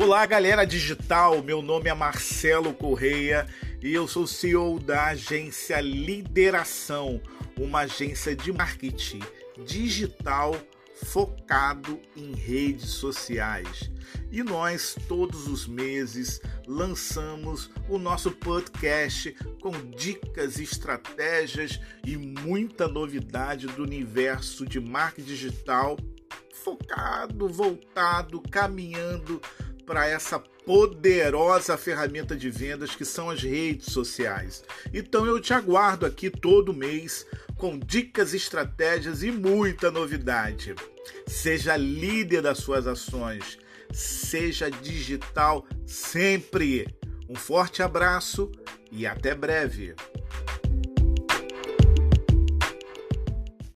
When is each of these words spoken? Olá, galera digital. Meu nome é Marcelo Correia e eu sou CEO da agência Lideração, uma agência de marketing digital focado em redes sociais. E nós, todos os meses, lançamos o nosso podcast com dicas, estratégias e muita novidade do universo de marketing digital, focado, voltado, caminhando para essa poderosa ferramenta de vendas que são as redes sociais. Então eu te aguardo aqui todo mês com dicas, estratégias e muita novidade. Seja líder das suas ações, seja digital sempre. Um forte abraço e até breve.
Olá, 0.00 0.24
galera 0.26 0.64
digital. 0.64 1.42
Meu 1.42 1.60
nome 1.60 1.90
é 1.90 1.92
Marcelo 1.92 2.72
Correia 2.72 3.48
e 3.82 3.92
eu 3.92 4.06
sou 4.06 4.28
CEO 4.28 4.78
da 4.78 5.06
agência 5.06 5.80
Lideração, 5.80 7.20
uma 7.58 7.80
agência 7.80 8.36
de 8.36 8.52
marketing 8.52 9.18
digital 9.66 10.54
focado 11.04 12.00
em 12.16 12.32
redes 12.32 12.90
sociais. 12.90 13.90
E 14.30 14.40
nós, 14.44 14.96
todos 15.08 15.48
os 15.48 15.66
meses, 15.66 16.40
lançamos 16.64 17.68
o 17.88 17.98
nosso 17.98 18.30
podcast 18.30 19.34
com 19.60 19.72
dicas, 19.90 20.60
estratégias 20.60 21.80
e 22.06 22.16
muita 22.16 22.86
novidade 22.86 23.66
do 23.66 23.82
universo 23.82 24.64
de 24.64 24.78
marketing 24.78 25.26
digital, 25.26 25.96
focado, 26.52 27.48
voltado, 27.48 28.40
caminhando 28.40 29.42
para 29.88 30.06
essa 30.06 30.38
poderosa 30.38 31.78
ferramenta 31.78 32.36
de 32.36 32.50
vendas 32.50 32.94
que 32.94 33.06
são 33.06 33.30
as 33.30 33.42
redes 33.42 33.90
sociais. 33.90 34.62
Então 34.92 35.24
eu 35.24 35.40
te 35.40 35.54
aguardo 35.54 36.04
aqui 36.04 36.28
todo 36.28 36.74
mês 36.74 37.26
com 37.56 37.78
dicas, 37.78 38.34
estratégias 38.34 39.22
e 39.22 39.32
muita 39.32 39.90
novidade. 39.90 40.74
Seja 41.26 41.74
líder 41.74 42.42
das 42.42 42.58
suas 42.58 42.86
ações, 42.86 43.58
seja 43.90 44.70
digital 44.70 45.66
sempre. 45.86 46.86
Um 47.26 47.34
forte 47.34 47.82
abraço 47.82 48.52
e 48.92 49.06
até 49.06 49.34
breve. 49.34 49.94